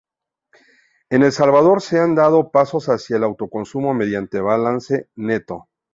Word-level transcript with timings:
En 1.11 1.21
El 1.21 1.31
Salvador 1.31 1.79
se 1.79 1.99
han 1.99 2.15
dado 2.15 2.49
pasos 2.49 2.89
hacia 2.89 3.17
el 3.17 3.23
autoconsumo 3.23 3.93
mediante 3.93 4.41
balance 4.41 5.07
neto. 5.15 5.69